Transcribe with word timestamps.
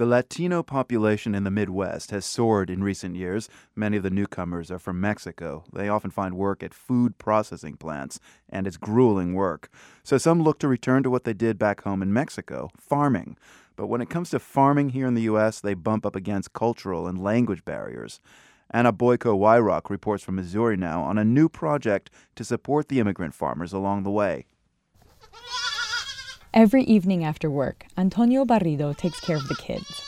The 0.00 0.06
Latino 0.06 0.62
population 0.62 1.34
in 1.34 1.44
the 1.44 1.50
Midwest 1.50 2.10
has 2.10 2.24
soared 2.24 2.70
in 2.70 2.82
recent 2.82 3.16
years. 3.16 3.50
Many 3.76 3.98
of 3.98 4.02
the 4.02 4.08
newcomers 4.08 4.70
are 4.70 4.78
from 4.78 4.98
Mexico. 4.98 5.62
They 5.74 5.90
often 5.90 6.10
find 6.10 6.38
work 6.38 6.62
at 6.62 6.72
food 6.72 7.18
processing 7.18 7.76
plants, 7.76 8.18
and 8.48 8.66
it's 8.66 8.78
grueling 8.78 9.34
work. 9.34 9.68
So 10.02 10.16
some 10.16 10.42
look 10.42 10.58
to 10.60 10.68
return 10.68 11.02
to 11.02 11.10
what 11.10 11.24
they 11.24 11.34
did 11.34 11.58
back 11.58 11.82
home 11.82 12.00
in 12.00 12.14
Mexico 12.14 12.70
farming. 12.78 13.36
But 13.76 13.88
when 13.88 14.00
it 14.00 14.08
comes 14.08 14.30
to 14.30 14.38
farming 14.38 14.88
here 14.88 15.06
in 15.06 15.12
the 15.12 15.28
U.S., 15.28 15.60
they 15.60 15.74
bump 15.74 16.06
up 16.06 16.16
against 16.16 16.54
cultural 16.54 17.06
and 17.06 17.22
language 17.22 17.66
barriers. 17.66 18.22
Anna 18.70 18.94
Boiko 18.94 19.38
Weyrauch 19.38 19.90
reports 19.90 20.24
from 20.24 20.36
Missouri 20.36 20.78
now 20.78 21.02
on 21.02 21.18
a 21.18 21.26
new 21.26 21.50
project 21.50 22.08
to 22.36 22.42
support 22.42 22.88
the 22.88 23.00
immigrant 23.00 23.34
farmers 23.34 23.74
along 23.74 24.04
the 24.04 24.10
way. 24.10 24.46
Every 26.60 26.82
evening 26.82 27.24
after 27.24 27.50
work, 27.50 27.86
Antonio 27.96 28.44
Barrido 28.44 28.92
takes 28.92 29.18
care 29.18 29.36
of 29.36 29.48
the 29.48 29.54
kids. 29.54 30.02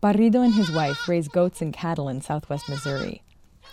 Barrido 0.00 0.42
and 0.42 0.52
his 0.52 0.68
wife 0.68 1.06
raise 1.06 1.28
goats 1.28 1.62
and 1.62 1.72
cattle 1.72 2.08
in 2.08 2.20
southwest 2.20 2.68
Missouri. 2.68 3.22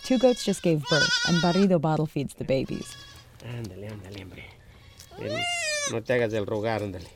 Two 0.03 0.19
goats 0.19 0.45
just 0.45 0.61
gave 0.61 0.87
birth, 0.91 1.11
and 1.27 1.41
Barrido 1.41 1.79
bottle 1.79 2.05
feeds 2.05 2.35
the 2.35 2.43
babies. 2.43 2.95
Ándale, 3.39 3.89
ándale, 3.89 4.19
hombre. 4.19 4.43
No 5.91 6.01
te 6.01 6.13
hagas 6.13 6.29
del 6.29 6.45
rogar, 6.45 6.81
ándale. 6.81 7.09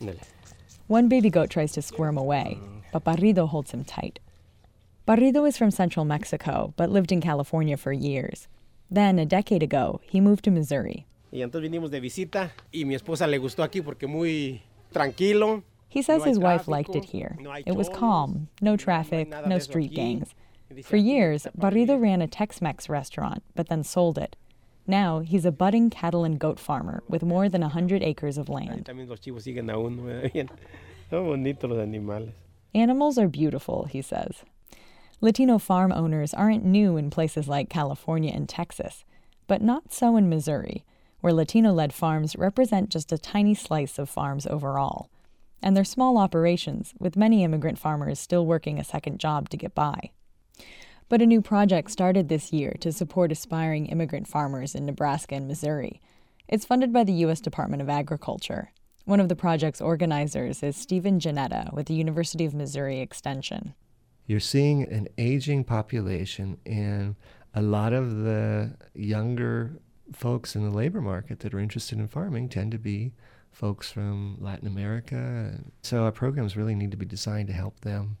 Ándale. 0.00 0.22
One 0.86 1.08
baby 1.08 1.30
goat 1.30 1.50
tries 1.50 1.72
to 1.72 1.82
squirm 1.82 2.16
away, 2.16 2.60
but 2.92 3.02
Barrido 3.02 3.46
holds 3.46 3.72
him 3.72 3.82
tight. 3.82 4.20
Barrido 5.04 5.44
is 5.46 5.56
from 5.56 5.72
central 5.72 6.04
Mexico, 6.04 6.74
but 6.76 6.90
lived 6.92 7.10
in 7.10 7.20
California 7.20 7.76
for 7.76 7.92
years. 7.92 8.46
Then, 8.88 9.18
a 9.18 9.26
decade 9.26 9.64
ago, 9.64 10.00
he 10.04 10.20
moved 10.20 10.44
to 10.44 10.52
Missouri. 10.52 11.06
Y 11.32 11.40
entonces 11.42 11.62
vinimos 11.70 11.90
de 11.90 12.00
visita 12.00 12.52
y 12.70 12.84
mi 12.84 12.94
esposa 12.94 13.26
le 13.26 13.38
gustó 13.38 13.62
aquí 13.62 13.80
porque 13.80 14.06
muy 14.06 14.62
tranquilo. 14.92 15.62
He 15.88 16.02
says 16.02 16.20
No 16.24 16.30
his 16.30 16.38
wife 16.38 16.68
liked 16.68 16.94
it 16.94 17.04
here. 17.06 17.36
no 17.40 17.52
It 17.54 17.74
was 17.74 17.88
calm, 17.88 18.48
no 18.60 18.72
no 18.72 18.76
traffic, 18.76 19.30
de 19.30 19.48
no 19.48 19.58
street 19.58 19.94
gangs. 19.94 20.34
For 20.84 20.96
years, 20.96 21.46
Barrido 21.54 21.96
ran 21.96 22.22
a 22.22 22.26
Tex 22.26 22.62
Mex 22.62 22.88
restaurant, 22.88 23.42
but 23.54 23.68
then 23.68 23.82
sold 23.82 24.16
it. 24.18 24.36
Now 24.86 25.20
he's 25.20 25.44
a 25.44 25.52
budding 25.52 25.90
cattle 25.90 26.24
and 26.24 26.38
goat 26.38 26.58
farmer 26.58 27.02
with 27.08 27.22
more 27.22 27.48
than 27.48 27.60
100 27.60 28.02
acres 28.02 28.38
of 28.38 28.48
land. 28.48 28.84
también 28.86 29.08
los 29.08 29.20
chivos 29.20 29.42
siguen 29.42 29.70
a 29.70 29.78
uno. 29.78 30.04
¿verdad? 30.04 30.32
Bien. 30.32 30.48
Son 31.10 31.26
bonitos 31.26 31.68
los 31.68 31.78
animales. 31.78 32.32
Animals 32.74 33.18
are 33.18 33.28
beautiful, 33.28 33.84
he 33.84 34.00
says. 34.02 34.44
Latino 35.20 35.58
farm 35.58 35.92
owners 35.92 36.34
aren't 36.34 36.64
new 36.64 36.96
in 36.96 37.10
places 37.10 37.46
like 37.48 37.68
California 37.68 38.32
and 38.34 38.48
Texas, 38.48 39.04
but 39.46 39.62
not 39.62 39.92
so 39.92 40.16
in 40.16 40.28
Missouri, 40.28 40.84
where 41.22 41.32
Latino 41.32 41.72
led 41.72 41.94
farms 41.94 42.36
represent 42.36 42.90
just 42.90 43.10
a 43.10 43.16
tiny 43.16 43.54
slice 43.54 43.98
of 43.98 44.10
farms 44.10 44.46
overall. 44.46 45.08
And 45.62 45.76
they're 45.76 45.84
small 45.84 46.18
operations, 46.18 46.92
with 46.98 47.16
many 47.16 47.44
immigrant 47.44 47.78
farmers 47.78 48.18
still 48.18 48.44
working 48.44 48.78
a 48.78 48.84
second 48.84 49.20
job 49.20 49.48
to 49.48 49.56
get 49.56 49.74
by. 49.74 50.10
But 51.08 51.22
a 51.22 51.26
new 51.26 51.40
project 51.40 51.90
started 51.90 52.28
this 52.28 52.52
year 52.52 52.74
to 52.80 52.90
support 52.90 53.32
aspiring 53.32 53.86
immigrant 53.86 54.26
farmers 54.26 54.74
in 54.74 54.84
Nebraska 54.84 55.36
and 55.36 55.46
Missouri. 55.46 56.00
It's 56.48 56.64
funded 56.64 56.92
by 56.92 57.04
the 57.04 57.12
U.S. 57.12 57.40
Department 57.40 57.80
of 57.80 57.88
Agriculture. 57.88 58.72
One 59.04 59.20
of 59.20 59.28
the 59.28 59.36
project's 59.36 59.80
organizers 59.80 60.62
is 60.62 60.76
Stephen 60.76 61.20
Jeanetta 61.20 61.72
with 61.72 61.86
the 61.86 61.94
University 61.94 62.44
of 62.44 62.54
Missouri 62.54 63.00
Extension. 63.00 63.74
You're 64.26 64.40
seeing 64.40 64.82
an 64.82 65.08
aging 65.18 65.64
population, 65.64 66.58
and 66.66 67.14
a 67.54 67.62
lot 67.62 67.92
of 67.92 68.22
the 68.22 68.76
younger 68.94 69.80
folks 70.16 70.54
in 70.54 70.62
the 70.62 70.70
labor 70.70 71.00
market 71.00 71.40
that 71.40 71.54
are 71.54 71.58
interested 71.58 71.98
in 71.98 72.08
farming 72.08 72.48
tend 72.48 72.72
to 72.72 72.78
be 72.78 73.12
folks 73.50 73.90
from 73.90 74.36
Latin 74.40 74.66
America. 74.66 75.60
So 75.82 76.04
our 76.04 76.12
programs 76.12 76.56
really 76.56 76.74
need 76.74 76.90
to 76.90 76.96
be 76.96 77.06
designed 77.06 77.48
to 77.48 77.54
help 77.54 77.80
them. 77.80 78.16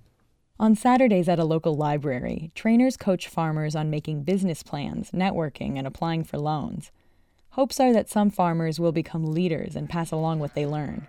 On 0.60 0.76
Saturdays 0.76 1.28
at 1.28 1.38
a 1.38 1.44
local 1.44 1.74
library, 1.74 2.52
trainers 2.54 2.96
coach 2.96 3.26
farmers 3.26 3.74
on 3.74 3.90
making 3.90 4.22
business 4.22 4.62
plans, 4.62 5.10
networking, 5.10 5.76
and 5.76 5.86
applying 5.86 6.22
for 6.22 6.38
loans. 6.38 6.92
Hopes 7.50 7.80
are 7.80 7.92
that 7.92 8.08
some 8.08 8.30
farmers 8.30 8.78
will 8.78 8.92
become 8.92 9.24
leaders 9.24 9.74
and 9.74 9.88
pass 9.88 10.10
along 10.10 10.38
what 10.38 10.54
they 10.54 10.66
learn. 10.66 11.08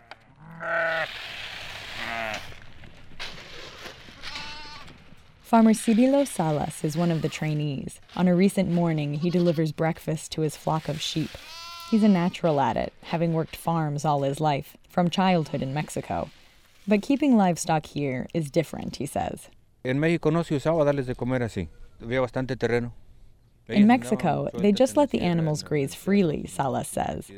Farmer 5.44 5.74
Cirilo 5.74 6.26
Salas 6.26 6.86
is 6.86 6.96
one 6.96 7.12
of 7.12 7.22
the 7.22 7.28
trainees. 7.28 8.00
On 8.16 8.30
a 8.30 8.34
recent 8.34 8.72
morning, 8.72 9.16
he 9.16 9.30
delivers 9.30 9.74
breakfast 9.74 10.32
to 10.32 10.42
his 10.42 10.56
flock 10.56 10.88
of 10.88 11.02
sheep. 11.02 11.30
He's 11.92 12.02
a 12.02 12.08
natural 12.08 12.62
at 12.62 12.78
it, 12.78 12.94
having 13.04 13.34
worked 13.34 13.58
farms 13.58 14.06
all 14.06 14.24
his 14.24 14.40
life, 14.40 14.78
from 14.90 15.10
childhood 15.10 15.62
in 15.62 15.74
Mexico. 15.74 16.30
But 16.88 17.02
keeping 17.02 17.36
livestock 17.36 17.88
here 17.88 18.26
is 18.34 18.50
different, 18.50 18.96
he 18.96 19.06
says. 19.06 19.50
En 19.84 20.00
México 20.00 20.32
no 20.32 20.44
se 20.44 20.56
usaba 20.56 20.86
darles 20.86 21.08
de 21.08 21.14
comer 21.14 21.44
así. 21.44 21.68
Había 22.02 22.22
bastante 22.22 22.56
terreno. 22.56 22.94
In 23.68 23.88
Mexico, 23.88 24.50
they 24.54 24.72
just 24.72 24.98
let 24.98 25.12
the 25.12 25.22
animals 25.22 25.64
graze 25.64 25.96
freely, 25.96 26.46
Salas 26.48 26.88
says. 26.88 27.32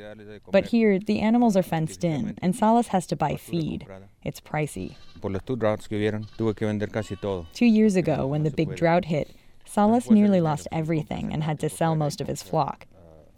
But 0.52 0.68
here, 0.68 0.98
the 0.98 1.20
animals 1.20 1.56
are 1.56 1.64
fenced 1.64 2.04
in, 2.04 2.38
and 2.42 2.56
Salas 2.56 2.88
has 2.88 3.06
to 3.08 3.16
buy 3.16 3.36
feed. 3.36 3.86
It's 4.24 4.42
pricey. 4.42 4.96
Two 5.46 5.56
droughts 5.56 5.88
que 5.88 5.98
hubieron, 5.98 6.28
tuve 6.38 6.56
que 6.56 6.68
vender 6.68 6.88
casi 6.88 7.16
todo. 7.16 7.46
Two 7.54 7.66
years 7.66 7.96
ago, 7.96 8.26
when 8.26 8.44
the 8.44 8.52
big 8.52 8.76
drought 8.76 9.06
hit, 9.06 9.36
Salas 9.66 10.10
nearly 10.10 10.42
lost 10.42 10.68
everything 10.72 11.32
and 11.32 11.44
had 11.44 11.60
to 11.60 11.70
sell 11.70 11.96
most 11.96 12.22
of 12.22 12.28
his 12.28 12.42
flock. 12.42 12.88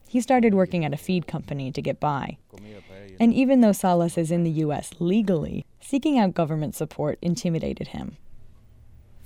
He 0.07 0.21
started 0.21 0.53
working 0.53 0.85
at 0.85 0.93
a 0.93 0.97
feed 0.97 1.27
company 1.27 1.71
to 1.71 1.81
get 1.81 1.99
by. 1.99 2.37
And 3.19 3.33
even 3.33 3.61
though 3.61 3.73
Salas 3.73 4.17
is 4.17 4.31
in 4.31 4.43
the 4.43 4.51
U.S. 4.65 4.91
legally, 4.99 5.65
seeking 5.81 6.17
out 6.17 6.33
government 6.33 6.75
support 6.75 7.17
intimidated 7.21 7.89
him. 7.89 8.15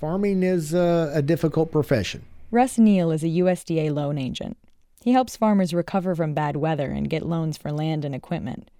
Farming 0.00 0.42
is 0.42 0.74
uh, 0.74 1.12
a 1.14 1.22
difficult 1.22 1.70
profession. 1.70 2.24
Russ 2.52 2.78
Neal 2.78 3.10
is 3.10 3.24
a 3.24 3.28
USDA 3.28 3.90
loan 3.94 4.18
agent. 4.18 4.58
He 5.02 5.12
helps 5.12 5.38
farmers 5.38 5.72
recover 5.72 6.14
from 6.14 6.34
bad 6.34 6.54
weather 6.54 6.90
and 6.90 7.08
get 7.08 7.24
loans 7.24 7.56
for 7.56 7.72
land 7.72 8.04
and 8.04 8.14
equipment. 8.14 8.70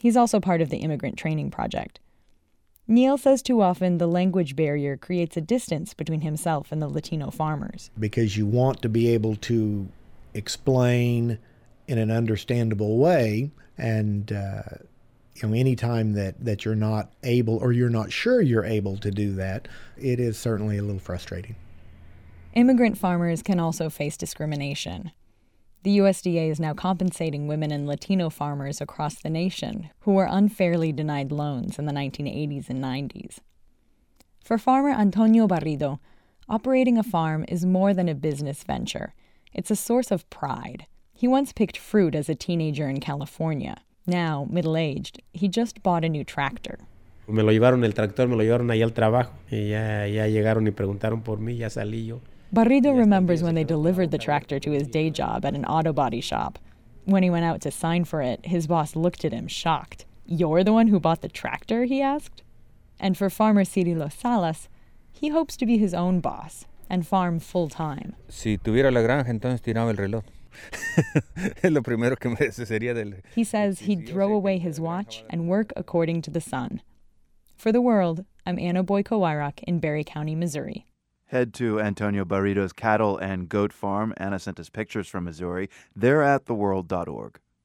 He's 0.00 0.16
also 0.16 0.40
part 0.40 0.60
of 0.60 0.68
the 0.68 0.78
Immigrant 0.78 1.16
Training 1.16 1.52
Project. 1.52 2.00
Neal 2.88 3.16
says 3.16 3.40
too 3.40 3.62
often 3.62 3.98
the 3.98 4.08
language 4.08 4.56
barrier 4.56 4.96
creates 4.96 5.36
a 5.36 5.40
distance 5.40 5.94
between 5.94 6.22
himself 6.22 6.72
and 6.72 6.82
the 6.82 6.88
Latino 6.88 7.30
farmers. 7.30 7.92
because 7.96 8.36
you 8.36 8.46
want 8.46 8.82
to 8.82 8.88
be 8.88 9.06
able 9.06 9.36
to 9.36 9.86
explain 10.34 11.38
in 11.86 11.98
an 11.98 12.10
understandable 12.10 12.98
way 12.98 13.52
and 13.78 14.32
uh, 14.32 14.62
you 15.36 15.48
know 15.48 15.54
anytime 15.54 16.14
that 16.14 16.44
that 16.44 16.64
you're 16.64 16.74
not 16.74 17.12
able 17.22 17.58
or 17.58 17.70
you're 17.70 17.88
not 17.88 18.10
sure 18.10 18.40
you're 18.40 18.64
able 18.64 18.96
to 18.96 19.12
do 19.12 19.34
that 19.34 19.68
it 19.96 20.18
is 20.18 20.36
certainly 20.36 20.78
a 20.78 20.82
little 20.82 21.00
frustrating 21.00 21.54
Immigrant 22.54 22.98
farmers 22.98 23.44
can 23.44 23.60
also 23.60 23.88
face 23.88 24.16
discrimination. 24.16 25.12
The 25.84 25.98
USDA 25.98 26.50
is 26.50 26.58
now 26.58 26.74
compensating 26.74 27.46
women 27.46 27.70
and 27.70 27.86
Latino 27.86 28.28
farmers 28.28 28.80
across 28.80 29.14
the 29.14 29.30
nation 29.30 29.90
who 30.00 30.14
were 30.14 30.26
unfairly 30.28 30.90
denied 30.90 31.30
loans 31.30 31.78
in 31.78 31.86
the 31.86 31.92
1980s 31.92 32.68
and 32.68 32.82
90s. 32.82 33.38
For 34.42 34.58
farmer 34.58 34.90
Antonio 34.90 35.46
Barrido, 35.46 36.00
operating 36.48 36.98
a 36.98 37.04
farm 37.04 37.44
is 37.46 37.64
more 37.64 37.94
than 37.94 38.08
a 38.08 38.16
business 38.16 38.64
venture. 38.64 39.14
It's 39.52 39.70
a 39.70 39.76
source 39.76 40.10
of 40.10 40.28
pride. 40.28 40.86
He 41.14 41.28
once 41.28 41.52
picked 41.52 41.78
fruit 41.78 42.16
as 42.16 42.28
a 42.28 42.34
teenager 42.34 42.88
in 42.88 42.98
California. 42.98 43.76
Now, 44.08 44.48
middle 44.50 44.76
aged, 44.76 45.22
he 45.32 45.46
just 45.46 45.84
bought 45.84 46.04
a 46.04 46.08
new 46.08 46.24
tractor. 46.24 46.80
Me 47.28 47.44
lo 47.44 47.52
llevaron 47.52 47.84
el 47.84 47.92
tractor, 47.92 48.26
me 48.26 48.34
lo 48.34 48.42
llevaron 48.42 48.72
ahí 48.72 48.82
al 48.82 48.92
trabajo. 48.92 49.34
Y 49.52 49.68
ya, 49.68 50.08
ya 50.08 50.26
llegaron 50.26 50.66
y 50.66 50.72
preguntaron 50.72 51.22
por 51.22 51.38
mí, 51.38 51.56
ya 51.56 51.70
salí 51.70 52.06
yo. 52.06 52.20
Barrido 52.52 52.90
remembers 52.92 53.44
when 53.44 53.54
they 53.54 53.62
delivered 53.62 54.10
the 54.10 54.18
tractor 54.18 54.58
to 54.58 54.72
his 54.72 54.88
day 54.88 55.08
job 55.08 55.44
at 55.44 55.54
an 55.54 55.64
auto 55.64 55.92
body 55.92 56.20
shop. 56.20 56.58
When 57.04 57.22
he 57.22 57.30
went 57.30 57.44
out 57.44 57.60
to 57.60 57.70
sign 57.70 58.04
for 58.04 58.22
it, 58.22 58.44
his 58.46 58.66
boss 58.66 58.96
looked 58.96 59.24
at 59.24 59.32
him 59.32 59.46
shocked. 59.46 60.04
You're 60.26 60.64
the 60.64 60.72
one 60.72 60.88
who 60.88 60.98
bought 60.98 61.22
the 61.22 61.28
tractor? 61.28 61.84
he 61.84 62.02
asked. 62.02 62.42
And 62.98 63.16
for 63.16 63.30
farmer 63.30 63.62
Cirilo 63.62 64.12
Salas, 64.12 64.68
he 65.12 65.28
hopes 65.28 65.56
to 65.58 65.66
be 65.66 65.78
his 65.78 65.94
own 65.94 66.18
boss 66.18 66.66
and 66.88 67.06
farm 67.06 67.38
full 67.38 67.68
time. 67.68 68.16
Si 68.28 68.58
tuviera 68.58 68.92
la 68.92 69.00
granja, 69.00 69.28
entonces 69.28 69.60
tiraba 69.60 69.90
el 69.90 69.96
reloj. 69.96 70.24
lo 71.70 71.82
primero 71.82 72.16
que 72.16 72.30
me 72.30 72.36
deshacería 72.36 72.94
del... 72.94 73.14
He 73.32 73.44
says 73.44 73.80
he'd 73.80 74.08
throw 74.08 74.32
away 74.32 74.58
his 74.58 74.80
watch 74.80 75.22
and 75.30 75.48
work 75.48 75.72
according 75.76 76.22
to 76.22 76.32
the 76.32 76.40
sun. 76.40 76.82
For 77.56 77.70
the 77.70 77.80
world, 77.80 78.24
I'm 78.44 78.58
Anna 78.58 78.82
Boiko-Weyrauch 78.82 79.62
in 79.62 79.78
Barry 79.78 80.02
County, 80.02 80.34
Missouri. 80.34 80.86
Head 81.30 81.54
to 81.54 81.78
Antonio 81.80 82.24
Barrido's 82.24 82.72
cattle 82.72 83.16
and 83.16 83.48
goat 83.48 83.72
farm. 83.72 84.12
Anna 84.16 84.40
sent 84.40 84.58
us 84.58 84.68
pictures 84.68 85.06
from 85.06 85.22
Missouri. 85.22 85.70
They're 85.94 86.24
at 86.24 86.46
theworld.org. 86.46 87.38